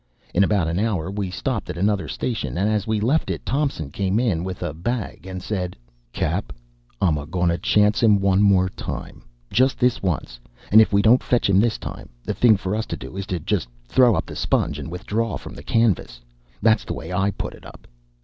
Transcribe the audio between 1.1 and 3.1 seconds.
we stopped at another station; and as we